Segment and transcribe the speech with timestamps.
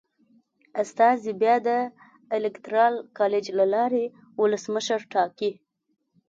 [0.81, 1.69] استازي بیا د
[2.35, 4.05] الېکترال کالج له لارې
[4.41, 5.51] ولسمشر ټاکي.